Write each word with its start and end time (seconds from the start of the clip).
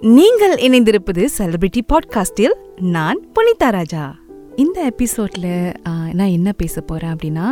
நீங்கள் 0.00 0.54
இணைந்திருப்பது 0.54 1.28
செலிபிரிட்டி 1.38 1.80
பாட்காஸ்டில் 1.88 2.54
நான் 2.80 3.20
புனிதா 3.20 3.70
ராஜா. 3.70 4.16
இந்த 4.56 4.80
எபிசோடில் 4.82 5.72
நான் 5.82 6.18
என்ன 6.18 6.52
பேச 6.52 6.80
போகிறேன் 6.80 7.16
அப்படின்னா 7.16 7.46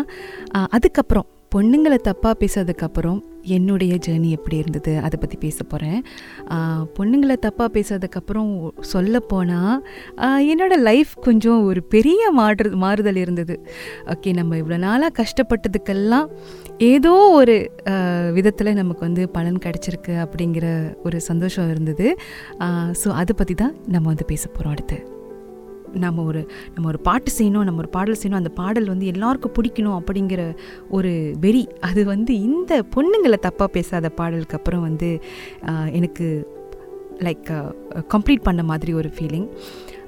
அதுக்கப்புறம் 0.69 1.27
பொண்ணுங்களை 1.55 1.99
தப்பாக 2.09 2.35
பேசுறதுக்கப்புறம் 2.41 3.19
என்னுடைய 3.57 3.93
ஜேர்னி 4.07 4.30
எப்படி 4.37 4.57
இருந்தது? 4.62 4.93
அதை 5.07 5.17
பற்றி 5.21 5.37
பேச 5.45 5.59
போகிறேன் 5.65 6.01
பொண்ணுங்களை 6.97 7.37
தப்பாக 7.47 7.69
பேசுறதுக்கப்புறம் 7.77 8.51
சொல்லப்போனால் 8.93 9.77
என்னோடய 10.51 10.79
லைஃப் 10.89 11.12
கொஞ்சம் 11.27 11.61
ஒரு 11.71 11.83
பெரிய 11.95 12.30
மாற்று 12.39 12.75
மாறுதல் 12.84 13.23
இருந்தது. 13.25 13.57
ஓகே 14.15 14.33
நம்ம 14.41 14.59
இவ்வளோ 14.62 14.79
நாளாக 14.87 15.12
கஷ்டப்பட்டதுக்கெல்லாம் 15.21 16.29
ஏதோ 16.93 17.15
ஒரு 17.41 17.57
விதத்தில் 18.38 18.79
நமக்கு 18.83 19.05
வந்து 19.09 19.24
பலன் 19.37 19.62
கிடச்சிருக்கு 19.66 20.16
அப்படிங்கிற 20.24 20.66
ஒரு 21.07 21.21
சந்தோஷம் 21.30 21.71
இருந்தது. 21.74 22.09
ஸோ 23.02 23.10
அதை 23.23 23.35
பற்றி 23.41 23.57
தான் 23.65 23.77
நம்ம 23.95 24.09
வந்து 24.12 24.33
பேச 24.33 24.45
போகிறோம் 24.49 24.74
அடுத்து. 24.77 24.99
நம்ம 25.95 26.23
ஒரு 26.23 26.48
நம்ம 26.74 26.88
ஒரு 26.88 26.98
பாட்டு 26.98 27.33
செய்யணும் 27.38 27.65
நம்ம 27.65 27.78
ஒரு 27.78 27.88
பாடல் 27.88 28.16
செய்யணும் 28.23 28.34
அந்த 28.34 28.48
பாடல் 28.48 28.87
வந்து 28.87 29.06
எல்லாருக்கும் 29.06 29.52
பிடிக்கணும் 29.59 30.01
அப்படிங்கிற 30.01 30.56
ஒரு 30.88 31.34
வெறி. 31.41 31.69
அது 31.80 32.05
வந்து 32.05 32.41
இந்த 32.41 32.83
பொண்ணுங்களை 32.96 33.37
தப்பாக 33.42 33.66
பேசாத 33.66 34.09
பாடலுக்கு 34.09 34.56
அப்புறம் 34.56 34.80
வந்து 34.80 35.20
எனக்கு 35.91 36.48
லைக் 37.19 37.73
கம்ப்ளீட் 38.09 38.43
பண்ண 38.43 38.62
மாதிரி 38.62 38.95
ஒரு 38.95 39.09
ஃபீலிங் 39.09 39.48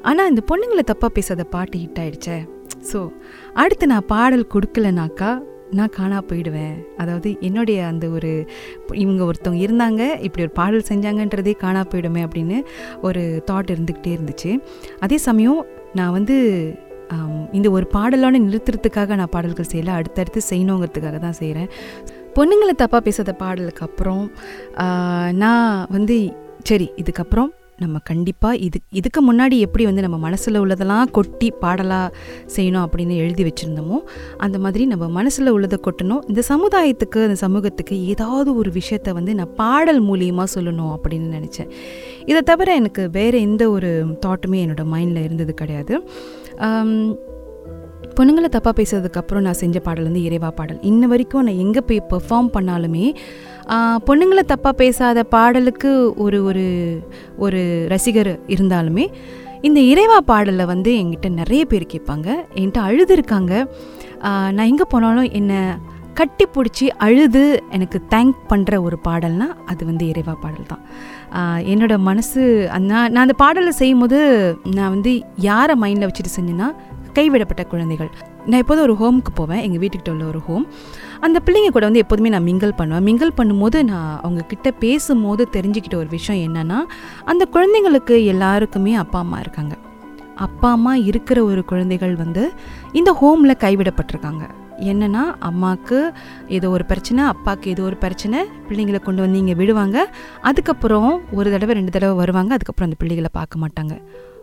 ஆனால் 0.02 0.28
இந்த 0.28 0.42
பொண்ணுங்களை 0.46 0.82
தப்பாக 0.86 1.08
பேசாத 1.08 1.44
பாட்டு 1.44 1.78
ஹிட் 1.78 2.00
ஆகிடுச்சே 2.00 2.48
ஸோ 2.92 3.12
அடுத்து 3.54 3.86
நான் 3.86 4.06
பாடல் 4.06 4.46
கொடுக்கலனாக்கா 4.54 5.42
நான் 5.78 5.94
காணா 5.96 6.18
போயிடுவேன். 6.30 6.74
அதாவது 7.02 7.28
என்னுடைய 7.48 7.78
அந்த 7.92 8.06
ஒரு 8.16 8.30
இவங்க 9.04 9.22
ஒருத்தவங்க 9.28 9.62
இருந்தாங்க 9.66 10.02
இப்படி 10.26 10.44
ஒரு 10.46 10.54
பாடல் 10.60 10.88
செஞ்சாங்கன்றதே 10.90 11.54
காணா 11.64 11.82
போயிடுமே 11.92 12.22
அப்படின்னு 12.26 12.58
ஒரு 13.08 13.22
தாட் 13.50 13.72
இருந்துக்கிட்டே 13.74 14.12
இருந்துச்சு. 14.18 14.52
அதே 15.06 15.18
சமயம் 15.28 15.60
நான் 16.00 16.16
வந்து 16.18 16.36
இந்த 17.58 17.68
ஒரு 17.76 17.86
பாடலோட 17.94 18.36
நிறுத்துறதுக்காக 18.46 19.14
நான் 19.20 19.34
பாடல்கள் 19.36 19.70
செய்யலை 19.70 19.94
அடுத்தடுத்து 20.00 20.40
செய்யணுங்கிறதுக்காக 20.50 21.18
தான் 21.26 21.38
செய்கிறேன் 21.40 21.70
பொண்ணுங்களை 22.36 22.74
தப்பாக 22.82 23.02
பேசாத 23.06 23.32
பாடலுக்கு 23.40 23.86
அப்புறம் 23.88 24.24
நான் 25.42 25.86
வந்து 25.96 26.16
சரி 26.68 26.86
இதுக்கப்புறம் 27.02 27.50
நம்ம 27.82 27.98
கண்டிப்பாக 28.10 28.60
இது 28.66 28.78
இதுக்கு 29.00 29.20
முன்னாடி 29.28 29.56
எப்படி 29.66 29.84
வந்து 29.88 30.04
நம்ம 30.06 30.18
மனசில் 30.26 30.60
உள்ளதெல்லாம் 30.62 31.10
கொட்டி 31.18 31.48
பாடலாக 31.62 32.08
செய்யணும் 32.56 32.84
அப்படின்னு 32.84 33.14
எழுதி 33.24 33.44
வச்சுருந்தோமோ 33.48 33.98
அந்த 34.44 34.58
மாதிரி 34.64 34.84
நம்ம 34.92 35.08
மனசில் 35.18 35.54
உள்ளதை 35.56 35.78
கொட்டணும். 35.86 36.22
இந்த 36.28 36.42
சமுதாயத்துக்கு 36.52 37.20
இந்த 37.28 37.38
சமூகத்துக்கு 37.44 37.96
ஏதாவது 38.12 38.52
ஒரு 38.56 38.72
விஷயத்த 38.78 39.14
வந்து 39.18 39.34
நான் 39.40 39.54
பாடல் 39.54 40.02
மூலியமாக 40.10 40.48
சொல்லணும் 40.56 40.92
அப்படின்னு 40.96 41.28
நினச்சேன். 41.38 41.70
இதை 42.30 42.42
தவிர 42.52 42.74
எனக்கு 42.74 43.04
வேறு 43.18 43.40
எந்த 43.48 43.64
ஒரு 43.70 43.90
தாட்டுமே 44.26 44.60
என்னோட 44.64 44.84
மைண்டில் 44.94 45.26
இருந்தது 45.26 45.54
கிடையாது. 45.54 45.94
பொண்ணுங்களை 48.16 48.48
தப்பாக 48.52 48.74
பேசுறதுக்கப்புறம் 48.80 49.40
நான் 49.40 49.52
செஞ்ச 49.52 49.80
பாடல் 49.80 50.02
வந்து 50.02 50.22
இறைவா 50.22 50.50
பாடல். 50.50 50.78
இன்ன 50.80 51.06
வரைக்கும் 51.06 51.44
நான் 51.44 51.56
எங்கே 51.56 51.80
போய் 51.80 52.02
பெர்ஃபார்ம் 52.10 52.50
பண்ணாலுமே 52.54 53.14
பொண்ணுங்களை 54.06 54.42
தப்பாக 54.48 54.72
பேசாத 54.72 55.22
பாடலுக்கு 55.24 56.14
ஒரு 56.16 56.44
ஒரு 56.44 56.64
ஒரு 57.38 57.86
ரசிகர் 57.88 58.32
இருந்தாலுமே 58.46 59.06
இந்த 59.60 59.80
இறைவா 59.80 60.20
பாடலில் 60.20 60.66
வந்து 60.66 60.90
என்கிட்ட 60.92 61.28
நிறைய 61.30 61.64
பேர் 61.64 61.86
கேட்பாங்க. 61.92 62.28
என்கிட்ட 62.54 62.78
அழுதுருக்காங்க. 62.88 63.52
நான் 64.22 64.70
எங்கே 64.72 64.84
போனாலும் 64.88 65.30
என்னை 65.30 65.56
கட்டி 66.14 66.44
பிடிச்சி 66.54 66.86
அழுது 66.98 67.62
எனக்கு 67.70 67.98
தேங்க் 68.10 68.36
பண்ணுற 68.48 68.82
ஒரு 68.82 68.98
பாடல்னால் 68.98 69.54
அது 69.66 69.84
வந்து 69.84 70.08
இறைவா 70.08 70.34
பாடல் 70.40 70.66
தான். 70.66 70.82
என்னோடய 71.32 71.70
என்னோட 71.70 71.98
மனசு 71.98 72.70
அந்த- 72.70 72.92
நான் 72.92 73.12
நான் 73.12 73.22
அந்த 73.22 73.32
பாடலை 73.32 73.70
செய்யும்போது 73.70 74.18
நான் 74.74 74.88
வந்து 74.88 75.12
யாரை 75.36 75.74
மைண்டில் 75.80 76.08
வச்சுட்டு 76.08 76.32
செஞ்சேன்னா 76.38 76.68
கைவிடப்பட்ட 77.18 77.62
குழந்தைகள். 77.72 78.10
நான் 78.46 78.60
எப்போதும் 78.62 78.84
ஒரு 78.86 78.94
ஹோமுக்கு 79.00 79.32
போவேன். 79.34 79.62
எங்கள் 79.66 79.82
வீட்டுக்கிட்ட 79.82 80.12
உள்ள 80.14 80.24
ஒரு 80.32 80.40
ஹோம் 80.48 80.64
அந்த 81.26 81.38
பிள்ளைங்க 81.46 81.70
கூட 81.76 81.84
வந்து 81.88 82.02
எப்போதுமே 82.04 82.32
நான் 82.34 82.46
மிங்கிள் 82.50 82.78
பண்ணுவேன். 82.80 83.04
மிங்கிள் 83.08 83.36
பண்ணும்போது 83.40 83.78
நான் 83.90 84.12
அவங்க 84.22 84.42
கிட்ட 84.52 84.70
பேசும்போது 84.84 85.42
தெரிஞ்சுக்கிட்ட 85.56 85.96
ஒரு 86.02 86.10
விஷயம் 86.16 86.42
என்னென்னா 86.48 86.78
அந்த 87.32 87.46
குழந்தைங்களுக்கு 87.56 88.16
எல்லாருக்குமே 88.34 88.94
அப்பா 89.04 89.18
அம்மா 89.18 89.38
இருக்காங்க. 89.44 89.76
அப்பா 90.46 90.68
அம்மா 90.76 90.94
இருக்கிற 91.10 91.38
ஒரு 91.50 91.62
குழந்தைகள் 91.70 92.14
வந்து 92.14 92.42
இந்த 93.00 93.10
ஹோமில் 93.20 93.62
கைவிடப்பட்டிருக்காங்க. 93.64 94.44
என்னென்னா 94.90 95.22
அம்மாவுக்கு 95.48 95.98
ஏதோ 96.56 96.68
ஒரு 96.76 96.84
பிரச்சனை 96.90 97.22
அப்பாவுக்கு 97.32 97.66
ஏதோ 97.70 97.82
ஒரு 97.88 97.96
பிரச்சனை 98.04 98.38
பிள்ளைங்களை 98.68 99.00
கொண்டு 99.06 99.20
வந்து 99.24 99.40
இங்கே 99.42 99.54
விடுவாங்க. 99.54 99.98
அதுக்கப்புறம் 100.50 101.10
ஒரு 101.38 101.48
தடவை 101.54 101.74
ரெண்டு 101.74 101.94
தடவை 101.96 102.14
வருவாங்க. 102.22 102.52
அதுக்கப்புறம் 102.56 102.88
அந்த 102.90 103.00
பிள்ளைகளை 103.02 103.30
பார்க்க 103.38 103.64
மாட்டாங்க. 103.64 103.96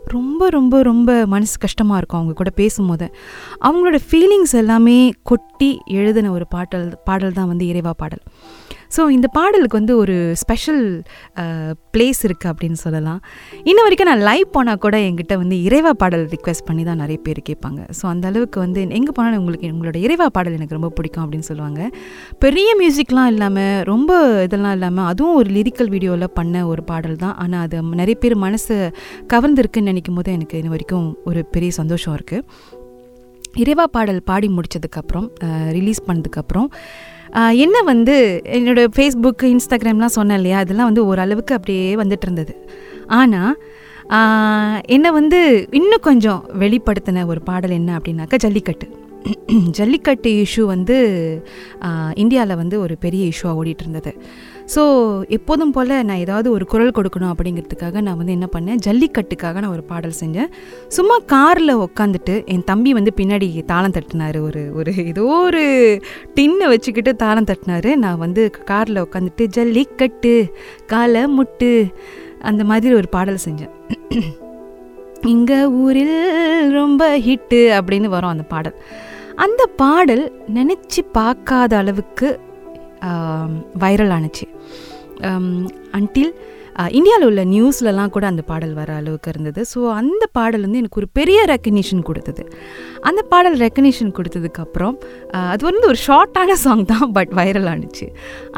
ரொம்ப 0.08 0.50
ரொம்ப 0.50 0.82
ரொம்ப 0.82 1.26
மனசு 1.26 1.58
கஷ்டமாக 1.58 1.98
இருக்கும் 1.98 2.20
அவங்க 2.20 2.36
கூட 2.36 2.50
பேசும்போது. 2.50 3.16
அவங்களோட 3.62 4.00
ஃபீலிங்ஸ் 4.12 4.54
எல்லாமே 4.54 5.14
கொட்டி 5.24 5.82
எழுதின 5.86 6.32
ஒரு 6.32 6.48
பாட்டல் 6.56 6.88
பாடல் 7.04 7.34
தான் 7.34 7.48
வந்து 7.48 7.68
இறைவா 7.68 7.94
பாடல். 7.94 8.24
ஸோ 8.96 9.02
இந்த 9.16 9.28
பாடலுக்கு 9.38 9.78
வந்து 9.80 9.94
ஒரு 10.04 10.16
ஸ்பெஷல் 10.42 10.84
ப்ளேஸ் 11.96 12.22
இருக்குது 12.28 12.52
அப்படின்னு 12.52 12.80
சொல்லலாம். 12.86 13.20
இன்ன 13.70 13.80
வரைக்கும் 13.86 14.10
நான் 14.12 14.24
லைவ் 14.30 14.48
போனால் 14.56 14.82
கூட 14.86 14.96
என்கிட்ட 15.08 15.36
வந்து 15.44 15.56
இறைவா 15.68 15.92
பாடல் 16.04 16.26
ரிக்வெஸ்ட் 16.36 16.66
பண்ணி 16.70 16.84
தான் 16.90 17.02
நிறைய 17.04 17.20
பேர் 17.28 17.42
கேட்பாங்க. 17.50 17.82
ஸோ 18.00 18.04
அந்த 18.14 18.26
அளவுக்கு 18.32 18.60
வந்து 18.66 18.82
எங்கே 19.00 19.14
போனாலும் 19.18 19.40
உங்களுக்கு 19.42 19.72
உங்களோட 19.76 20.00
இறைவா 20.06 20.28
பாடல் 20.38 20.58
எனக்கு 20.60 20.78
ரொம்ப 20.80 20.92
பிடிக்கும் 21.00 21.24
அப்படின்னு 21.26 21.50
சொல்லுவாங்க. 21.52 21.82
பெரிய 22.46 22.70
மியூசிக்லாம் 22.82 23.32
இல்லாமல் 23.34 23.76
ரொம்ப 23.92 24.12
இதெல்லாம் 24.48 24.76
இல்லாமல் 24.80 25.10
அதுவும் 25.12 25.38
ஒரு 25.42 25.52
லிரிக்கல் 25.58 25.92
வீடியோவில் 25.96 26.36
பண்ண 26.40 26.66
ஒரு 26.72 26.84
பாடல் 26.92 27.22
தான். 27.26 27.36
ஆனால் 27.46 27.64
அது 27.68 27.84
நிறைய 28.02 28.18
பேர் 28.24 28.36
மனசு 28.48 28.76
கவர்ந்துருக்குன்னு 29.34 29.92
நினைக்கும் 29.94 30.20
போது 30.20 30.36
எனக்கு 30.38 30.60
இன்ன 30.62 30.74
வரைக்கும் 30.76 31.08
ஒரு 31.32 31.42
பெரிய 31.56 31.72
சந்தோஷம் 31.82 32.16
இருக்குது 32.18 32.44
இறைவா 33.62 33.86
பாடல் 33.96 34.22
பாடி 34.30 34.48
முடிச்சதுக்கப்புறம் 34.58 35.28
ரிலீஸ் 35.78 36.02
பண்ணதுக்கப்புறம் 36.08 36.68
என்ன 37.64 37.78
வந்து 37.92 38.16
என்னோட 38.58 38.82
ஃபேஸ்புக் 38.96 39.44
இன்ஸ்டாகிராம்லாம் 39.54 40.16
சொன்னேன் 40.18 40.40
இல்லையா? 40.40 40.60
அதெல்லாம் 40.64 40.90
வந்து 40.90 41.04
ஓரளவுக்கு 41.06 41.56
அப்படியே 41.58 41.88
வந்துட்டு 42.02 42.26
இருந்தது 42.28 42.54
ஆனால் 43.20 43.54
என்னை 44.96 45.10
வந்து 45.20 45.40
இன்னும் 45.80 46.06
கொஞ்சம் 46.10 46.42
வெளிப்படுத்தின 46.62 47.26
ஒரு 47.32 47.42
பாடல் 47.50 47.78
என்ன 47.80 48.00
அப்படின்னாக்கா 48.00 48.38
ஜல்லிக்கட்டு. 48.46 48.88
ஜல்லிக்கட்டு 49.78 50.30
இஷ்யூ 50.44 50.64
வந்து 50.74 50.96
இந்தியாவில் 52.24 52.60
வந்து 52.60 52.76
ஒரு 52.84 52.96
பெரிய 53.06 53.24
இஷ்யூவாக 53.32 53.60
ஓடிட்டு 53.60 53.84
இருந்தது 53.86 54.12
ஸோ 54.74 54.82
எப்போதும் 55.38 55.74
போல் 55.76 55.94
நான் 56.08 56.22
ஏதாவது 56.24 56.48
ஒரு 56.56 56.66
குரல் 56.72 56.96
கொடுக்கணும் 56.98 57.32
அப்படிங்கிறதுக்காக 57.34 58.02
நான் 58.08 58.18
வந்து 58.22 58.36
என்ன 58.38 58.48
பண்ணேன் 58.56 58.82
ஜல்லிக்கட்டுக்காக 58.86 59.62
நான் 59.64 59.76
ஒரு 59.76 59.84
பாடல் 59.92 60.18
செஞ்சேன். 60.22 60.50
சும்மா 60.98 61.18
காரில் 61.34 61.74
உட்காந்துட்டு 61.86 62.36
என் 62.54 62.66
தம்பி 62.72 62.94
வந்து 62.98 63.14
பின்னாடி 63.20 63.48
தாளம் 63.72 63.96
தட்டினார். 63.98 64.40
ஒரு 64.48 64.64
ஒரு 64.80 64.94
ஏதோ 65.12 65.26
ஒரு 65.44 65.64
டின்னை 66.40 66.68
வச்சுக்கிட்டு 66.74 67.14
தாளம் 67.24 67.50
தட்டினாரு. 67.52 67.94
நான் 68.06 68.24
வந்து 68.26 68.44
காரில் 68.72 69.04
உட்காந்துட்டு 69.06 69.46
ஜல்லிக்கட்டு 69.58 70.36
காலை 70.94 71.24
முட்டு 71.38 71.72
அந்த 72.52 72.64
மாதிரி 72.72 72.94
ஒரு 73.02 73.10
பாடல் 73.16 73.46
செஞ்சேன். 73.48 73.74
இங்கே 75.22 75.66
ஊரில் 75.66 76.18
ரொம்ப 76.72 77.18
ஹிட்டு 77.18 77.60
அப்படின்னு 77.78 78.08
வரும் 78.16 78.30
அந்த 78.30 78.44
பாடல். 78.44 78.76
அந்த 79.36 79.66
பாடல் 79.82 80.24
நினச்சி 80.54 81.02
பார்க்காத 81.12 81.78
அளவுக்கு 81.78 82.40
வைரல் 83.84 84.14
ஆனுச்சு. 84.18 84.46
அன்டில் 85.98 86.32
இந்தியாவில் 86.98 87.28
உள்ள 87.28 87.42
நியூஸ்லலாம் 87.54 88.12
கூட 88.16 88.26
அந்த 88.32 88.42
பாடல் 88.50 88.74
வர 88.80 88.90
அளவுக்கு 89.00 89.30
இருந்தது. 89.34 89.62
ஸோ 89.72 89.80
அந்த 90.02 90.24
பாடல் 90.38 90.64
வந்து 90.66 90.80
எனக்கு 90.82 91.00
ஒரு 91.02 91.08
பெரிய 91.20 91.40
ரெக்கக்னிஷன் 91.52 92.04
கொடுத்தது. 92.10 92.44
அந்த 93.10 93.22
பாடல் 93.32 93.58
ரெக்கக்னிஷன் 93.64 94.12
கொடுத்ததுக்கப்புறம் 94.18 94.96
அது 95.52 95.62
வந்து 95.70 95.86
ஒரு 95.92 96.00
ஷார்ட்டான 96.06 96.56
சாங் 96.66 96.84
தான் 96.92 97.08
பட் 97.18 97.32
வைரல் 97.40 97.70
ஆணுச்சு 97.74 98.06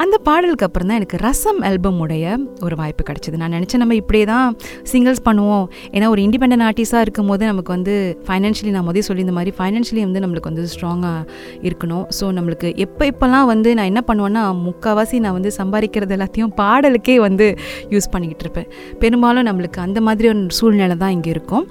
அந்த 0.02 0.16
பாடலுக்கு 0.28 0.66
அப்புறம் 0.68 0.88
தான் 0.90 0.98
எனக்கு 1.00 1.18
ரசம் 1.26 1.60
ஆல்பமுடைய 1.68 2.34
ஒரு 2.66 2.74
வாய்ப்பு 2.80 3.04
கிடச்சிது. 3.10 3.36
நான் 3.42 3.54
நினச்சேன் 3.56 3.82
நம்ம 3.84 3.96
இப்படியே 4.02 4.26
தான் 4.32 4.56
சிங்கிள்ஸ் 4.92 5.22
பண்ணுவோம். 5.28 5.66
ஏன்னா 5.94 6.08
ஒரு 6.14 6.22
இண்டிபெண்டன்ட் 6.26 6.66
ஆர்டிஸ்டாக 6.68 7.04
இருக்கும் 7.06 7.30
போது 7.32 7.42
நமக்கு 7.52 7.72
வந்து 7.76 7.94
ஃபைனான்ஷியலி 8.28 8.74
நான் 8.76 8.88
முதல் 8.90 9.06
சொல்லியிருந்த 9.08 9.36
மாதிரி 9.38 9.54
ஃபைனான்ஷியலி 9.58 10.04
வந்து 10.08 10.22
நம்மளுக்கு 10.24 10.52
வந்து 10.52 10.66
ஸ்ட்ராங்காக 10.74 11.20
இருக்கணும். 11.68 12.04
ஸோ 12.18 12.26
நம்மளுக்கு 12.38 12.70
எப்போ 12.86 13.04
இப்போல்லாம் 13.12 13.48
வந்து 13.52 13.72
நான் 13.80 13.90
என்ன 13.92 14.04
பண்ணுவேன்னா 14.10 14.44
முக்கால்வாசி 14.66 15.18
நான் 15.26 15.36
வந்து 15.38 15.52
சம்பாதிக்கிறது 15.60 16.16
எல்லாத்தையும் 16.18 16.54
பாடலுக்கே 16.62 17.18
வந்து 17.28 17.48
யூஸ் 17.94 18.09
பண்ணிக்கிட்டு 18.14 18.44
இருப்பேன். 18.46 18.68
பெரும்பாலும் 19.02 19.48
நம்மளுக்கு 19.48 19.80
அந்த 19.86 20.00
மாதிரி 20.08 20.28
ஒரு 20.32 20.42
சூழ்நிலை 20.58 20.98
தான் 21.04 21.14
இங்கே 21.16 21.32
இருக்கும். 21.36 21.64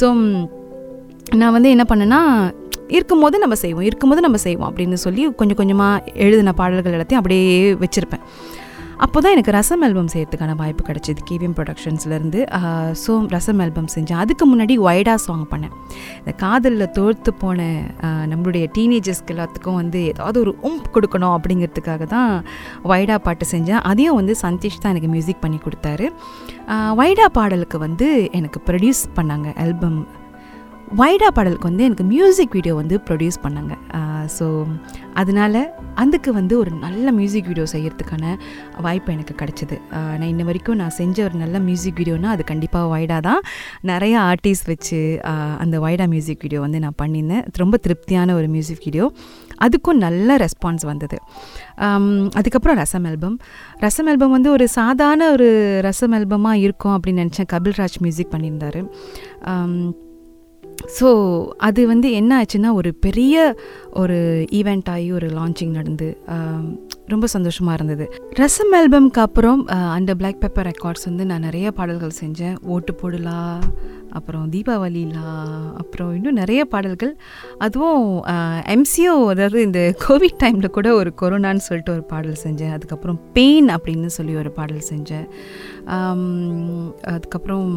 ஸோ 0.00 0.08
நான் 1.40 1.54
வந்து 1.56 1.68
என்ன 1.74 1.84
பண்ணேன்னா 1.90 2.20
இருக்கும்போது 2.96 3.36
நம்ம 3.42 3.56
செய்வோம் 3.64 3.86
இருக்கும்போது 3.90 4.22
நம்ம 4.24 4.38
செய்வோம் 4.46 4.68
அப்படின்னு 4.70 4.98
சொல்லி 5.06 5.22
கொஞ்சம் 5.40 5.58
கொஞ்சமாக 5.60 6.12
எழுதின 6.24 6.52
பாடல்கள் 6.58 6.96
எல்லாத்தையும் 6.96 7.22
அப்படியே 7.22 7.46
வச்சுருப்பேன். 7.84 8.24
அப்போ 9.04 9.18
தான் 9.24 9.34
எனக்கு 9.34 9.52
ரசம் 9.56 9.82
ஆல்பம் 9.84 10.10
செய்யறதுக்கான 10.12 10.52
வாய்ப்பு 10.60 10.82
கிடச்சிது. 10.88 11.20
கேவிஎம் 11.28 11.54
ப்ரொடக்ஷன்ஸ்லேருந்து 11.58 12.40
ஸோ 13.02 13.12
ரசம் 13.34 13.60
ஆல்பம் 13.64 13.88
செஞ்சேன். 13.94 14.20
அதுக்கு 14.24 14.44
முன்னாடி 14.50 14.74
வைடா 14.86 15.14
சாங் 15.24 15.42
பண்ணேன். 15.52 15.74
இந்த 16.20 16.32
காதலில் 16.42 16.92
தோர்த்து 16.98 17.32
போன 17.42 17.66
நம்மளுடைய 18.32 18.64
டீனேஜர்ஸ்க்கு 18.76 19.34
எல்லாத்துக்கும் 19.34 19.78
வந்து 19.82 20.00
ஏதாவது 20.12 20.38
ஒரு 20.44 20.54
உம் 20.68 20.80
கொடுக்கணும் 20.96 21.34
அப்படிங்கிறதுக்காக 21.36 22.06
தான் 22.14 22.32
வைடா 22.92 23.18
பாட்டு 23.26 23.46
செஞ்சேன். 23.54 23.82
அதையும் 23.90 24.18
வந்து 24.20 24.36
சந்தீஷ் 24.44 24.80
தான் 24.82 24.94
எனக்கு 24.94 25.12
மியூசிக் 25.14 25.44
பண்ணி 25.44 25.60
கொடுத்தாரு. 25.66 26.08
வைடா 27.02 27.28
பாடலுக்கு 27.38 27.78
வந்து 27.86 28.08
எனக்கு 28.40 28.60
ப்ரொடியூஸ் 28.70 29.04
பண்ணாங்க 29.18 29.48
ஆல்பம் 29.64 30.00
வைடா 31.00 31.28
பாடலுக்கு 31.36 31.68
வந்து 31.70 31.84
எனக்கு 31.88 32.04
மியூசிக் 32.14 32.54
வீடியோ 32.56 32.74
வந்து 32.80 32.96
ப்ரொடியூஸ் 33.08 33.38
பண்ணாங்க. 33.44 33.74
ஸோ 34.36 34.46
அதனால 35.20 35.54
அதுக்கு 36.02 36.30
வந்து 36.38 36.54
ஒரு 36.62 36.70
நல்ல 36.84 37.06
மியூசிக் 37.18 37.48
வீடியோ 37.50 37.66
செய்கிறதுக்கான 37.72 38.24
வாய்ப்பு 38.84 39.12
எனக்கு 39.14 39.34
கிடச்சிது. 39.40 39.76
நான் 40.18 40.30
இன்ன 40.32 40.42
வரைக்கும் 40.48 40.78
நான் 40.82 40.94
செஞ்ச 40.98 41.16
ஒரு 41.28 41.36
நல்ல 41.42 41.56
மியூசிக் 41.68 41.98
வீடியோனால் 42.00 42.34
அது 42.36 42.44
கண்டிப்பாக 42.52 42.90
வைடா 42.94 43.18
தான். 43.28 43.40
நிறைய 43.92 44.14
ஆர்டிஸ்ட் 44.32 44.70
வச்சு 44.72 45.00
அந்த 45.64 45.78
வைடா 45.86 46.06
மியூசிக் 46.14 46.44
வீடியோ 46.46 46.60
வந்து 46.66 46.82
நான் 46.84 46.98
பண்ணியிருந்தேன். 47.02 47.44
ரொம்ப 47.62 47.78
திருப்தியான 47.86 48.34
ஒரு 48.40 48.48
மியூசிக் 48.54 48.84
வீடியோ 48.86 49.08
அதுக்கும் 49.66 50.00
நல்ல 50.06 50.36
ரெஸ்பான்ஸ் 50.44 50.86
வந்தது. 50.92 51.18
அதுக்கப்புறம் 52.38 52.78
ரசம் 52.82 53.04
ஆல்பம் 53.10 53.36
ரசம் 53.86 54.08
ஆல்பம் 54.12 54.36
வந்து 54.36 54.50
ஒரு 54.56 54.64
சாதாரண 54.78 55.30
ஒரு 55.34 55.50
ரசம் 55.88 56.14
ஆல்பமாக 56.18 56.64
இருக்கும் 56.66 56.94
அப்படின்னு 56.96 57.24
நினச்சேன். 57.24 57.52
கபில்ராஜ் 57.56 58.00
மியூசிக் 58.06 58.34
பண்ணியிருந்தாரு. 58.36 58.82
ஸோ 61.00 61.08
அது 61.68 61.86
வந்து 61.86 62.12
என்ன 62.12 62.32
ஆச்சுன்னா 62.42 62.72
ஒரு 62.72 62.94
பெரிய 62.94 63.56
ஒரு 63.90 64.46
ஈவெண்ட் 64.52 64.88
ஆகி 64.88 65.12
ஒரு 65.12 65.28
லான்ச்சிங் 65.28 65.74
நடந்து 65.78 66.08
ரொம்ப 67.06 67.26
சந்தோஷமாக 67.26 67.74
இருந்தது. 67.74 68.04
ரசம் 68.30 68.72
ஆல்பம்க்கு 68.72 69.22
அப்புறம் 69.26 69.66
அந்த 69.66 70.14
பிளாக் 70.14 70.40
பெப்பர் 70.40 70.68
ரெக்கார்ட்ஸ் 70.70 71.04
வந்து 71.04 71.26
நான் 71.26 71.40
நிறைய 71.40 71.70
பாடல்கள் 71.70 72.18
செஞ்சேன். 72.20 72.56
ஓட்டு 72.62 72.94
போடலா 73.02 73.38
அப்புறம் 74.18 74.46
தீபாவளிலா 74.54 75.26
அப்புறம் 75.82 76.10
இன்னும் 76.16 76.38
நிறைய 76.40 76.62
பாடல்கள். 76.74 77.12
அதுவும் 77.66 78.06
எம்சிஓ 78.74 79.14
அதாவது 79.32 79.58
இந்த 79.68 79.80
கோவிட் 80.04 80.38
டைமில் 80.42 80.74
கூட 80.76 80.88
ஒரு 81.00 81.12
கொரோனான்னு 81.22 81.66
சொல்லிட்டு 81.68 81.94
ஒரு 81.96 82.04
பாடல் 82.12 82.42
செஞ்சேன். 82.44 82.72
அதுக்கப்புறம் 82.76 83.18
பெயின் 83.36 83.68
அப்படின்னு 83.76 84.10
சொல்லி 84.18 84.34
ஒரு 84.42 84.52
பாடல் 84.58 84.88
செஞ்சேன். 84.92 85.26
அதுக்கப்புறம் 87.14 87.68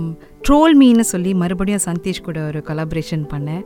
ட்ரோல் 0.47 0.75
மீன்னு 0.81 1.05
சொல்லி 1.11 1.31
மறுபடியும் 1.43 1.85
சந்தீஷ் 1.87 2.25
கூட 2.27 2.39
ஒரு 2.49 2.59
கொலாபரேஷன் 2.67 3.25
பண்ணேன். 3.33 3.63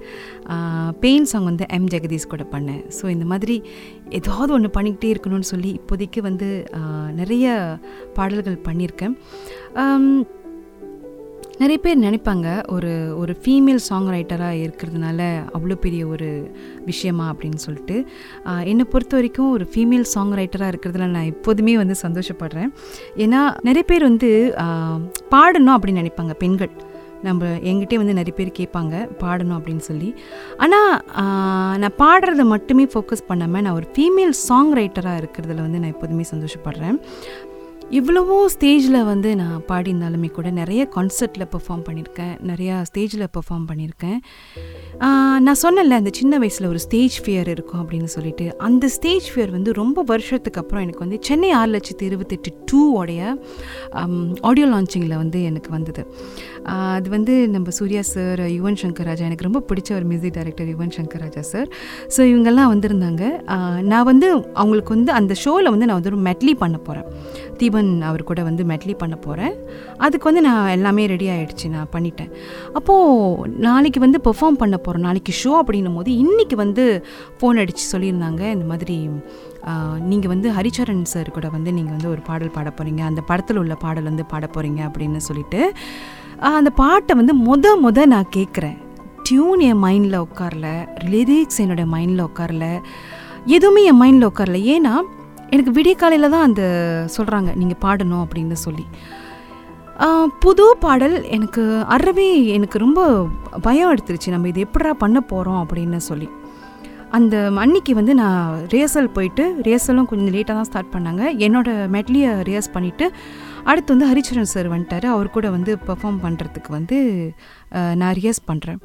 பெயின் 1.04 1.30
சாங் 1.32 1.48
வந்து 1.52 1.66
எம் 1.78 1.90
ஜெகதீஷ் 1.94 2.32
கூட 2.34 2.44
பண்ணேன். 2.56 2.84
ஸோ 2.98 3.06
இந்த 3.16 3.26
மாதிரி 3.32 3.56
ஏதாவது 4.20 4.52
ஒன்று 4.58 4.76
பண்ணிக்கிட்டே 4.78 5.10
இருக்கணும்னு 5.14 5.52
சொல்லி 5.54 5.72
இப்போதைக்கு 5.80 6.22
வந்து 6.30 6.50
நிறைய 7.22 7.56
பாடல்கள் 8.18 8.66
பண்ணியிருக்கேன். 8.68 9.16
நிறைய 11.62 11.78
பேர் 11.84 12.04
நினைப்பாங்க 12.06 12.48
ஒரு 12.76 12.92
ஒரு 13.22 13.34
ஃபீமேல் 13.44 13.82
சாங் 13.88 14.08
ரைட்டராக 14.14 14.62
இருக்கிறதுனால 14.66 15.22
அவ்வளோ 15.56 15.76
பெரிய 15.86 16.02
ஒரு 16.14 16.30
விஷயமா 16.90 17.26
அப்படின்னு 17.32 17.60
சொல்லிட்டு. 17.66 17.98
என்னை 18.72 18.86
பொறுத்த 18.94 19.16
வரைக்கும் 19.20 19.52
ஒரு 19.56 19.66
ஃபீமேல் 19.74 20.06
சாங் 20.14 20.36
ரைட்டராக 20.40 20.74
இருக்கிறதுல 20.74 21.10
நான் 21.16 21.32
எப்போதுமே 21.34 21.74
வந்து 21.82 21.98
சந்தோஷப்படுறேன். 22.06 22.72
ஏன்னா 23.26 23.42
நிறைய 23.70 23.86
பேர் 23.92 24.10
வந்து 24.10 24.30
பாடணும் 25.36 25.76
அப்படின்னு 25.78 26.04
நினைப்பாங்க 26.04 26.36
பெண்கள். 26.46 26.74
நம்ம 27.28 27.46
எங்கிட்டே 27.70 27.96
வந்து 28.02 28.18
நிறைய 28.20 28.34
பேர் 28.36 28.58
கேட்பாங்க 28.60 28.96
பாடணும் 29.24 29.58
அப்படின்னு 29.58 29.84
சொல்லி. 29.88 30.10
ஆனால் 30.64 30.94
நான் 31.82 31.98
பாடுறத 32.04 32.44
மட்டுமே 32.54 32.86
ஃபோக்கஸ் 32.94 33.28
பண்ணாமல் 33.32 33.64
நான் 33.66 33.78
ஒரு 33.80 33.88
ஃபீமேல் 33.96 34.36
சாங் 34.48 34.72
ரைட்டராக 34.80 35.22
இருக்கிறதுல 35.22 35.64
வந்து 35.66 35.82
நான் 35.82 35.94
எப்போதுமே 35.96 36.26
சந்தோஷப்படுறேன். 36.34 37.00
இவ்வளவோ 37.98 38.36
ஸ்டேஜில் 38.54 38.98
வந்து 39.10 39.30
நான் 39.40 39.62
பாடியிருந்தாலுமே 39.70 40.28
கூட 40.36 40.48
நிறைய 40.58 40.82
கான்சர்ட்டில் 40.96 41.46
பெர்ஃபார்ம் 41.54 41.82
பண்ணியிருக்கேன் 41.88 42.34
நிறையா 42.50 42.76
ஸ்டேஜில் 42.90 43.24
பெர்ஃபார்ம் 43.36 43.64
பண்ணியிருக்கேன். 43.70 44.20
நான் 45.46 45.60
சொன்னேன்ல 45.64 45.98
அந்த 46.02 46.12
சின்ன 46.20 46.38
வயசில் 46.44 46.68
ஒரு 46.72 46.80
ஸ்டேஜ் 46.86 47.16
ஃபியர் 47.24 47.50
இருக்கும் 47.54 47.82
அப்படின்னு 47.84 48.10
சொல்லிட்டு. 48.16 48.46
அந்த 48.68 48.86
ஸ்டேஜ் 48.98 49.28
ஃபியர் 49.32 49.52
வந்து 49.56 49.74
ரொம்ப 49.80 50.04
வருஷத்துக்கு 50.12 50.62
அப்புறம் 50.62 50.84
எனக்கு 50.86 51.04
வந்து 51.06 51.20
சென்னை 51.30 51.50
ஆறு 51.60 51.72
லட்சத்து 51.76 52.06
இருபத்தெட்டு 52.10 52.52
டூ 52.72 52.82
உடைய 53.00 53.34
ஆடியோ 54.50 54.68
லான்ச்சிங்கில் 54.74 55.18
வந்து 55.24 55.42
எனக்கு 55.50 55.72
வந்தது. 55.78 56.04
அது 56.98 57.10
வந்து 57.16 57.34
நம்ம 57.56 57.74
சூர்யா 57.80 58.04
சார் 58.14 58.44
யுவன் 58.58 58.80
சங்கர் 58.84 59.10
ராஜா 59.12 59.26
எனக்கு 59.30 59.48
ரொம்ப 59.50 59.64
பிடிச்ச 59.72 59.90
ஒரு 60.00 60.08
music 60.12 60.38
director 60.38 60.72
Yuvan 60.74 60.96
Shankar 61.00 61.24
Raja 61.26 61.44
sir 61.54 61.70
so 62.18 62.22
இவங்கெல்லாம் 62.32 62.72
வந்திருந்தாங்க. 62.76 63.24
நான் 63.92 64.08
வந்து 64.12 64.30
அவங்களுக்கு 64.62 64.94
வந்து 64.98 65.14
அந்த 65.22 65.34
ஷோவில் 65.46 65.74
வந்து 65.74 65.90
நான் 65.90 66.00
வந்து 66.02 66.14
ஒரு 66.14 66.22
மெட்லி 66.30 66.56
பண்ண 66.64 66.78
போகிறேன் 66.90 67.08
தீபன் 67.62 67.79
அவர் 68.10 68.22
கூட 68.30 68.42
வந்து 68.48 68.64
மெட்லி 68.72 68.94
பண்ண 69.02 69.16
போகிறேன் 69.26 69.56
அதுக்கு 70.06 70.28
வந்து 70.30 70.44
நான் 70.48 70.72
எல்லாமே 70.78 71.04
ரெடி 71.14 71.28
ஆகிடுச்சு 71.36 71.68
நான் 71.76 71.92
பண்ணிட்டேன். 71.96 72.32
அப்போது 72.80 73.54
நாளைக்கு 73.68 74.00
வந்து 74.06 74.22
பெர்ஃபார்ம் 74.28 74.60
பண்ண 74.64 74.78
போகிறோம் 74.78 75.06
நாளைக்கு 75.08 75.34
ஷோ 75.42 75.54
அப்படின்னும் 75.62 75.98
போது 76.00 76.12
இன்றைக்கி 76.24 76.58
வந்து 76.64 76.86
ஃபோன் 77.40 77.62
அடித்து 77.64 77.86
சொல்லியிருந்தாங்க. 77.94 78.42
இந்த 78.56 78.66
மாதிரி 78.72 78.98
நீங்கள் 80.10 80.32
வந்து 80.34 80.50
ஹரிச்சரன் 80.58 81.06
சார் 81.14 81.36
கூட 81.38 81.48
வந்து 81.56 81.70
நீங்கள் 81.78 81.96
வந்து 81.96 82.12
ஒரு 82.14 82.22
பாடல் 82.30 82.56
பாட 82.58 82.70
போகிறீங்க 82.78 83.02
அந்த 83.10 83.22
படத்தில் 83.30 83.62
உள்ள 83.64 83.76
பாடல் 83.86 84.10
வந்து 84.12 84.26
பாட 84.34 84.46
போகிறீங்க 84.56 84.82
அப்படின்னு 84.90 85.22
சொல்லிட்டு 85.30 85.62
அந்த 86.58 86.72
பாட்டை 86.84 87.14
வந்து 87.22 87.34
முத 87.48 87.74
முத 87.86 88.06
நான் 88.16 88.34
கேட்குறேன் 88.36 88.78
டியூன் 89.28 89.62
என் 89.70 89.82
மைண்டில் 89.86 90.24
உட்காரல. 90.26 90.68
லிரிக்ஸ் 91.14 91.60
என்னோட 91.64 91.84
மைண்டில் 91.96 92.28
உட்காரல. 92.28 92.68
எதுவுமே 93.56 93.82
என் 93.90 94.00
மைண்டில் 94.02 94.28
உட்காரல. 94.30 94.60
ஏன்னா 94.76 94.94
எனக்கு 95.54 95.72
விடிய 95.78 95.96
காலையில் 96.02 96.34
தான் 96.36 96.48
அந்த 96.50 96.64
சொல்கிறாங்க 97.16 97.50
நீங்கள் 97.62 97.82
பாடணும் 97.86 98.24
அப்படின்னு 98.26 98.58
சொல்லி. 98.66 98.86
புது 100.44 100.66
பாடல் 100.84 101.16
எனக்கு 101.36 101.64
அறவே 101.96 102.28
எனக்கு 102.58 102.78
ரொம்ப 102.84 103.00
பயம் 103.66 103.92
எடுத்துருச்சு. 103.94 104.34
நம்ம 104.36 104.50
இது 104.52 104.66
எப்படிடா 104.66 104.94
பண்ண 105.04 105.20
போகிறோம் 105.32 105.62
அப்படின்னு 105.64 106.00
சொல்லி. 106.10 106.30
அந்த 107.18 107.36
அன்னைக்கு 107.64 107.92
வந்து 108.00 108.14
நான் 108.22 108.42
ரிஹர்சல் 108.74 109.14
போயிட்டு 109.18 109.44
ரிஹர்சலும் 109.68 110.10
கொஞ்சம் 110.10 110.34
லேட்டாக 110.36 110.56
தான் 110.58 110.68
ஸ்டார்ட் 110.70 110.94
பண்ணாங்க. 110.96 111.24
என்னோட 111.46 111.70
மெட்லியை 111.96 112.32
ரிஹர்ஸ் 112.50 112.74
பண்ணிவிட்டு 112.76 113.06
அடுத்து 113.70 113.94
வந்து 113.96 114.10
ஹரிச்சரன் 114.12 114.52
சார் 114.54 114.70
வந்துட்டார். 114.74 115.08
அவர் 115.16 115.36
கூட 115.38 115.48
வந்து 115.56 115.72
பெர்ஃபார்ம் 115.88 116.20
பண்ணுறதுக்கு 116.26 116.72
வந்து 116.78 116.98
நான் 118.02 118.16
ரிஹர்ஸ் 118.20 118.48
பண்ணுறேன் 118.52 118.80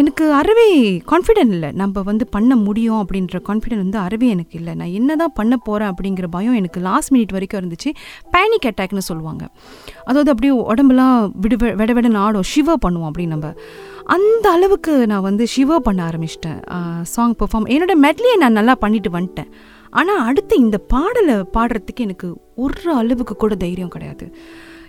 எனக்கு 0.00 0.32
அறவே 0.32 0.66
கான்ஃபிடென்ட் 1.10 1.54
இல்லை. 1.56 1.70
நம்ம 1.72 2.02
வந்து 2.02 2.26
பண்ண 2.26 2.56
முடியும் 2.56 3.00
அப்படின்ற 3.02 3.38
கான்ஃபிடென்ட் 3.48 3.84
வந்து 3.84 3.98
அறவே 3.98 4.28
எனக்கு 4.28 4.58
இல்லை. 4.58 4.74
நான் 4.74 4.94
என்ன 4.98 5.16
தான் 5.16 5.34
பண்ண 5.34 5.56
போகிறேன் 5.56 5.90
அப்படிங்கிற 5.92 6.26
பயம் 6.30 6.54
எனக்கு 6.54 6.80
லாஸ்ட் 6.80 7.12
மினிட் 7.14 7.34
வரைக்கும் 7.36 7.60
இருந்துச்சு. 7.60 7.92
பேனிக் 8.34 8.68
அட்டாக்னு 8.70 9.08
சொல்லுவாங்க. 9.10 9.44
அதாவது 10.04 10.32
அப்படியே 10.34 10.54
உடம்புலாம் 10.72 11.30
விடு 11.44 11.56
விட 11.80 11.92
விட 11.92 12.10
ஆடும். 12.18 12.48
ஷிவர் 12.52 12.82
பண்ணுவோம் 12.86 13.08
அப்படின்னு 13.10 13.34
நம்ம. 13.36 13.54
அந்த 14.16 14.50
அளவுக்கு 14.50 15.06
நான் 15.06 15.26
வந்து 15.28 15.46
ஷிவர் 15.56 15.86
பண்ண 15.88 16.10
ஆரம்பிச்சிட்டேன். 16.10 16.60
சாங் 17.02 17.34
பெர்ஃபார்ம் 17.42 17.68
என்னோட 17.76 17.94
மெட்லியை 18.06 18.36
நான் 18.36 18.58
நல்லா 18.60 18.74
பண்ணிட்டு 18.74 19.10
வந்துட்டேன். 19.18 19.50
ஆனால் 19.90 20.24
அடுத்து 20.28 20.54
இந்த 20.58 20.78
பாடலை 20.78 21.34
பாடுறதுக்கு 21.56 22.06
எனக்கு 22.06 22.28
ஒரு 22.54 22.92
அளவுக்கு 22.92 23.36
கூட 23.36 23.54
தைரியம் 23.54 23.94
கிடையாது. 23.94 24.26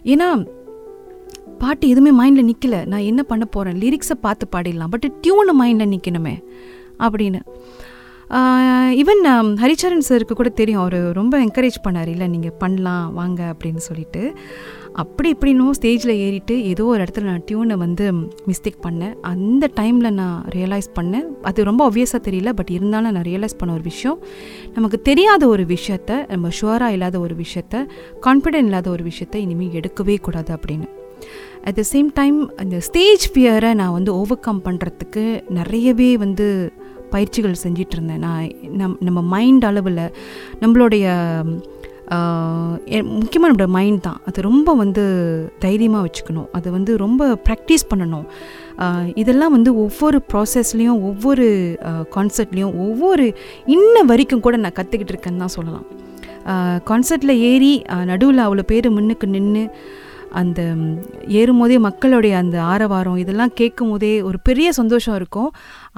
ஏன்னா 0.03 0.27
பாட்டு 1.59 1.87
எதுவுமே 1.87 2.11
மைண்டில் 2.19 2.49
நிற்கல 2.49 2.85
நான் 2.85 3.07
என்ன 3.11 3.23
பண்ண 3.23 3.45
போகிறேன் 3.45 3.79
லிரிக்ஸை 3.83 4.17
பார்த்து 4.21 4.47
பாடிடலாம். 4.55 4.93
பட் 4.93 5.11
டியூனு 5.23 5.53
மைண்டில் 5.61 5.93
நிற்கணுமே 5.95 6.35
அப்படின்னு. 7.05 7.41
ஈவன் 9.01 9.21
um, 9.31 9.47
ஹரிச்சரன் 9.61 10.03
சருக்கு 10.09 10.33
கூட 10.39 10.49
தெரியும். 10.49 10.81
அவர் 10.81 10.97
ரொம்ப 11.11 11.35
என்கரேஜ் 11.45 11.77
பண்ணார். 11.85 12.07
இல்லை 12.07 12.27
நீங்கள் 12.27 12.57
பண்ணலாம். 12.57 13.13
வாங்க. 13.13 13.41
அப்படின்னு 13.51 13.81
சொல்லிட்டு. 13.87 14.21
அப்படி 14.93 15.29
இப்படின்னும் 15.33 15.71
ஸ்டேஜில் 15.79 16.13
ஏறிட்டு 16.25 16.55
ஏதோ 16.63 16.85
ஒரு 16.85 17.03
இடத்துல 17.03 17.21
நான் 17.21 17.43
டியூனை 17.51 17.75
வந்து 17.85 18.05
மிஸ்டேக் 18.49 18.79
பண்ணேன். 18.87 19.15
அந்த 19.31 19.69
டைமில் 19.79 20.09
நான் 20.11 20.37
ரியலைஸ் 20.55 20.89
பண்ணேன். 20.99 21.27
அது 21.41 21.63
ரொம்ப 21.63 21.81
obvious-ஆ 21.89 22.19
தெரியல. 22.29 22.53
பட் 22.53 22.69
இருந்தாலும் 22.69 23.11
நான் 23.11 23.27
ரியலைஸ் 23.31 23.57
பண்ண 23.57 23.73
ஒரு 23.73 23.83
விஷயம். 23.83 24.19
நமக்கு 24.73 25.01
தெரியாத 25.01 25.47
ஒரு 25.47 25.65
விஷயத்த 25.75 26.21
நம்ம 26.29 26.49
ஷுவராக 26.61 26.97
இல்லாத 26.99 27.19
ஒரு 27.19 27.35
விஷயத்த 27.43 27.85
கான்ஃபிடென்ட் 28.27 28.71
இல்லாத 28.71 28.89
ஒரு 28.89 29.03
விஷயத்த 29.03 29.35
இனிமேல் 29.35 29.77
எடுக்கவே 29.79 30.17
கூடாது 30.21 30.53
அப்படின்னு. 30.55 30.89
அட் 31.69 31.79
த 31.79 31.83
சேம் 31.93 32.07
டைம் 32.19 32.37
அந்த 32.61 32.75
ஸ்டேஜ் 32.85 33.23
ஃபியரை 33.31 33.71
நான் 33.79 33.95
வந்து 33.95 34.11
ஓவர் 34.19 34.45
கம் 34.45 34.61
பண்ணுறதுக்கு 34.67 35.23
நிறையவே 35.57 36.07
வந்து 36.23 36.45
பயிற்சிகள் 37.13 37.59
செஞ்சிட்டு 37.63 37.95
இருந்தேன் 37.97 38.23
நான் 38.27 38.47
நம் 38.79 38.95
நம்ம 39.07 39.19
மைண்ட் 39.33 39.67
அளவில் 39.69 40.01
நம்மளுடைய 40.63 41.05
முக்கியமாக 43.19 43.49
நம்மளோட 43.49 43.67
மைண்ட் 43.75 44.01
தான். 44.07 44.19
அது 44.27 44.45
ரொம்ப 44.47 44.69
வந்து 44.81 45.03
தைரியமாக 45.65 46.05
வச்சுக்கணும். 46.05 46.47
அதை 46.57 46.67
வந்து 46.77 46.91
ரொம்ப 47.03 47.27
ப்ராக்டிஸ் 47.47 47.85
பண்ணணும். 47.91 48.25
இதெல்லாம் 49.21 49.53
வந்து 49.57 49.71
ஒவ்வொரு 49.83 50.19
ப்ராசஸ்லேயும் 50.31 51.01
ஒவ்வொரு 51.09 51.47
கான்சர்ட்லேயும் 52.15 52.75
ஒவ்வொரு 52.85 53.25
இன்ன 53.75 54.03
வரைக்கும் 54.11 54.45
கூட 54.47 54.57
நான் 54.65 54.77
கற்றுக்கிட்டு 54.79 55.15
இருக்கேன்னு 55.15 55.43
தான் 55.45 55.55
சொல்லலாம். 55.57 55.87
கான்சர்ட்டில் 56.89 57.41
ஏறி 57.51 57.73
நடுவில் 58.11 58.45
அவ்வளோ 58.47 58.65
பேர் 58.73 58.95
முன்னுக்கு 58.97 59.27
நின்று 59.37 59.63
அந்த 60.41 60.61
ஏறும்போதே 61.39 61.77
மக்களுடைய 61.87 62.33
அந்த 62.37 62.57
ஆரவாரம் 62.73 63.21
இதெல்லாம் 63.23 63.55
கேட்கும் 63.59 63.91
போதே 63.91 64.11
ஒரு 64.29 64.37
பெரிய 64.49 64.71
சந்தோஷம் 64.71 65.15
இருக்கும். 65.15 65.49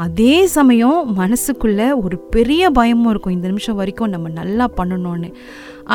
அதே 0.05 0.35
சமயம் 0.57 1.00
மனசுக்குள்ளே 1.19 1.88
ஒரு 2.03 2.17
பெரிய 2.35 2.69
பயமும் 2.79 3.09
இருக்கும் 3.09 3.35
இந்த 3.38 3.47
நிமிஷம் 3.47 3.79
வரைக்கும் 3.81 4.13
நம்ம 4.15 4.29
நல்லா 4.39 4.67
பண்ணணும்னு. 4.79 5.29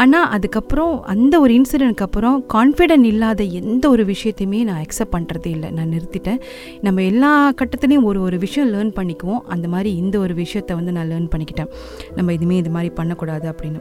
ஆனால் 0.01 0.29
அதுக்கப்புறம் 0.37 0.95
அந்த 1.13 1.35
ஒரு 1.41 1.53
இன்சிடென்ட்க்கு 1.59 2.07
அப்புறம் 2.07 2.37
கான்ஃபிடென்ட் 2.55 3.07
இல்லாத 3.11 3.43
எந்த 3.61 3.85
ஒரு 3.89 4.05
விஷயத்தையுமே 4.13 4.61
நான் 4.69 4.81
அக்செப்ட் 4.85 5.15
பண்ணுறதே 5.17 5.51
இல்லை. 5.57 5.69
நான் 5.71 5.93
நிறுத்திட்டேன். 5.95 6.41
நம்ம 6.87 7.03
எல்லா 7.11 7.33
கட்டத்துலேயும் 7.61 8.09
ஒரு 8.11 8.21
ஒரு 8.21 8.39
விஷயம் 8.39 8.71
லேர்ன் 8.75 8.93
பண்ணிக்குவோம். 8.99 9.43
அந்த 9.55 9.69
மாதிரி 9.69 9.91
இந்த 10.03 10.19
ஒரு 10.19 10.35
விஷயத்தை 10.43 10.77
வந்து 10.77 10.93
நான் 10.93 11.11
லேர்ன் 11.13 11.31
பண்ணிக்கிட்டேன். 11.35 11.71
நம்ம 12.17 12.33
இதுவுமே 12.33 12.59
இது 12.63 12.71
மாதிரி 12.71 12.93
பண்ணக்கூடாது 13.01 13.49
அப்படின்னு. 13.53 13.81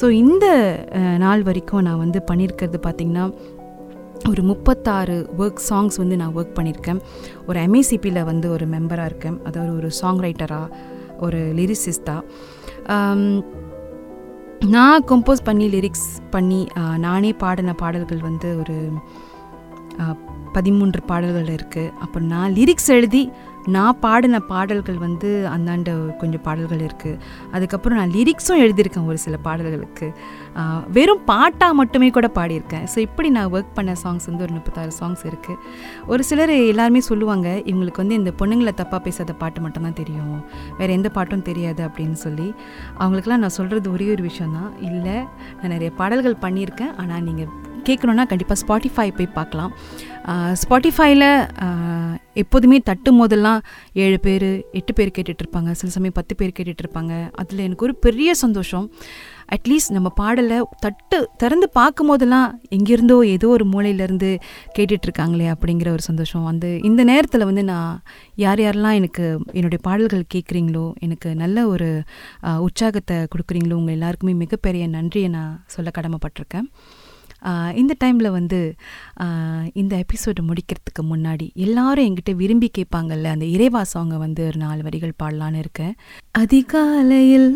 ஸோ 0.00 0.10
இந்த 0.22 0.46
நாள் 1.24 1.42
வரைக்கும் 1.50 1.84
நான் 1.88 2.02
வந்து 2.04 2.20
பண்ணியிருக்கிறது 2.30 2.80
பார்த்திங்கன்னா 2.86 3.26
ஒரு 4.30 4.42
முப்பத்தாறு 4.50 5.16
ஒர்க் 5.38 5.60
சாங்ஸ் 5.68 5.96
வந்து 6.02 6.16
நான் 6.20 6.36
ஒர்க் 6.36 6.56
பண்ணியிருக்கேன். 6.58 7.00
ஒரு 7.48 7.58
எம்ஏசிபியில் 7.66 8.28
வந்து 8.30 8.46
ஒரு 8.54 8.66
மெம்பராக 8.74 9.10
இருக்கேன். 9.10 9.36
அதாவது 9.48 9.72
ஒரு 9.80 9.90
சாங் 10.00 10.22
ரைட்டராக 10.26 10.72
ஒரு 11.26 11.40
லிரிசிஸ்டாக 11.58 12.22
நான் 14.74 15.04
கம்போஸ் 15.10 15.46
பண்ணி 15.48 15.66
லிரிக்ஸ் 15.74 16.08
பண்ணி 16.34 16.60
நானே 17.04 17.30
பாடின 17.42 17.74
பாடல்கள் 17.82 18.22
வந்து 18.28 18.50
ஒரு 18.60 18.76
பதிமூன்று 20.56 21.00
பாடல்கள் 21.10 21.50
இருக்குது 21.56 21.92
அப்புறம் 22.04 22.28
நான் 22.34 22.54
லிரிக்ஸ் 22.58 22.90
எழுதி 22.96 23.22
நான் 23.74 23.98
பாடின 24.04 24.38
பாடல்கள் 24.50 24.98
வந்து 25.04 25.28
அந்தாண்ட 25.52 25.90
கொஞ்சம் 26.20 26.42
பாடல்கள் 26.46 26.82
இருக்குது 26.86 27.18
அதுக்கப்புறம் 27.56 27.98
நான் 28.00 28.12
லிரிக்ஸும் 28.16 28.60
எழுதியிருக்கேன் 28.64 29.08
ஒரு 29.10 29.18
சில 29.24 29.36
பாடல்களுக்கு. 29.46 30.06
வெறும் 30.96 31.22
பாட்டாக 31.30 31.78
மட்டுமே 31.80 32.08
கூட 32.16 32.28
பாடியிருக்கேன். 32.38 32.84
ஸோ 32.92 32.98
இப்படி 33.06 33.28
நான் 33.36 33.50
ஒர்க் 33.56 33.74
பண்ண 33.78 33.92
சாங்ஸ் 34.02 34.28
வந்து 34.30 34.44
ஒரு 34.46 34.54
முப்பத்தாறு 34.58 34.92
சாங்ஸ் 35.00 35.24
இருக்குது 35.30 35.60
ஒரு 36.12 36.24
சிலர் 36.30 36.54
எல்லாருமே 36.72 37.02
சொல்லுவாங்க 37.10 37.48
இவங்களுக்கு 37.70 38.02
வந்து 38.04 38.18
இந்த 38.20 38.32
பொண்ணுங்களை 38.42 38.74
தப்பாக 38.82 39.00
பேசாத 39.06 39.34
பாட்டு 39.42 39.60
மட்டும்தான் 39.66 40.00
தெரியும். 40.02 40.38
வேறு 40.80 40.96
எந்த 40.98 41.10
பாட்டும் 41.18 41.46
தெரியாது 41.50 41.82
அப்படின்னு 41.88 42.18
சொல்லி. 42.26 42.48
அவங்களுக்கெல்லாம் 43.02 43.44
நான் 43.46 43.58
சொல்கிறது 43.60 43.92
ஒரே 43.96 44.08
ஒரு 44.16 44.24
விஷயந்தான் 44.30 44.72
இல்லை 44.90 45.16
நான் 45.60 45.74
நிறைய 45.76 45.92
பாடல்கள் 46.02 46.42
பண்ணியிருக்கேன். 46.46 46.92
ஆனால் 47.02 47.24
நீங்கள் 47.28 47.52
கேட்கணுன்னா 47.88 48.26
கண்டிப்பாக 48.32 48.60
ஸ்பாட்டிஃபை 48.62 49.08
போய் 49.18 49.36
பார்க்கலாம். 49.38 49.72
ஸ்பாட்டிஃபைல 50.60 51.24
எப்போதுமே 52.42 52.78
தட்டும் 52.88 53.18
போதெல்லாம் 53.20 53.60
ஏழு 54.04 54.18
பேர் 54.26 54.46
எட்டு 54.78 54.92
பேர் 54.98 55.16
கேட்டுட்ருப்பாங்க. 55.16 55.70
சில 55.80 55.90
சமயம் 55.96 56.16
பத்து 56.18 56.34
பேர் 56.38 56.54
கேட்டுட்ருப்பாங்க. 56.58 57.12
அதில் 57.40 57.64
எனக்கு 57.66 57.86
ஒரு 57.88 57.94
பெரிய 58.06 58.30
சந்தோஷம். 58.42 58.86
அட்லீஸ்ட் 59.56 59.94
நம்ம 59.96 60.08
பாடலை 60.20 60.58
தட்டு 60.84 61.18
திறந்து 61.40 61.66
பார்க்கும் 61.78 62.10
போதெல்லாம் 62.10 62.48
எங்கேருந்தோ 62.76 63.16
ஏதோ 63.34 63.48
ஒரு 63.56 63.64
மூலையிலேருந்து 63.72 64.30
கேட்டுட்ருக்காங்களே 64.76 65.48
அப்படிங்கிற 65.54 65.88
ஒரு 65.96 66.04
சந்தோஷம். 66.08 66.46
வந்து 66.50 66.70
இந்த 66.90 67.04
நேரத்தில் 67.12 67.48
வந்து 67.50 67.64
நான் 67.72 67.92
யார் 68.44 68.62
யாரெல்லாம் 68.66 68.98
எனக்கு 69.00 69.26
என்னுடைய 69.58 69.80
பாடல்கள் 69.88 70.32
கேட்குறீங்களோ 70.34 70.86
எனக்கு 71.06 71.30
நல்ல 71.44 71.66
ஒரு 71.74 71.90
உற்சாகத்தை 72.66 73.18
கொடுக்குறீங்களோ 73.34 73.78
உங்கள் 73.82 73.96
எல்லாருக்குமே 73.98 74.34
மிகப்பெரிய 74.44 74.86
நன்றியை 74.98 75.30
நான் 75.38 75.54
சொல்ல 75.76 75.90
கடமைப்பட்டிருக்கேன். 75.98 76.68
இந்த 77.74 77.94
டைமில் 78.04 78.30
வந்து 78.30 78.74
இந்த 79.72 80.04
எபிசோடு 80.04 80.40
முடிக்கிறதுக்கு 80.48 81.02
முன்னாடி 81.12 81.48
எல்லாரும் 81.66 82.06
என்கிட்ட 82.06 82.34
விரும்பி 82.34 82.70
கேட்பாங்கல்ல 82.78 83.34
அந்த 83.34 83.46
இறைவா 83.54 83.84
சாங்கை 83.94 84.18
வந்து 84.24 84.46
ஒரு 84.46 84.56
நாலு 84.56 84.82
வரிகள் 84.82 85.12
பாடலான்னு 85.22 85.58
இருக்கேன். 85.58 85.94
அதிகாலையில் 86.32 87.52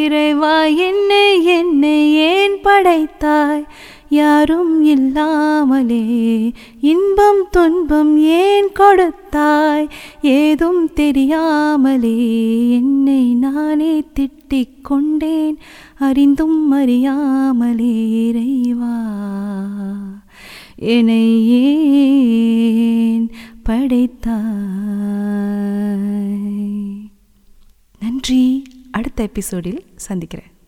இறைவா 0.03 0.65
என்னை 0.65 1.45
என்னை 1.45 2.13
ஏன் 2.13 2.59
படைத்தாய்? 2.65 3.70
யாரும் 4.11 4.83
இல்லாமலே. 4.83 6.53
இன்பம் 6.81 7.47
துன்பம் 7.51 8.19
ஏன் 8.19 8.69
கொடுத்தாய்? 8.73 9.89
ஏதும் 10.23 10.93
தெரியாமலே. 10.93 12.17
என்னை 12.71 13.35
நானே 13.35 14.05
திட்டிக் 14.21 14.81
கொண்டேன். 14.83 15.59
அறிந்தும் 15.99 16.71
அறியாமலே 16.71 18.09
இறைவா. 18.29 19.07
என்னை 20.77 21.49
ஏன் 21.49 23.31
படைத்தாய்? 23.63 24.39
நன்றி. 28.01 28.63
அடுத்த 28.91 29.23
எபிசோடில் 29.23 29.85
சந்திக்கிறேன். 29.97 30.59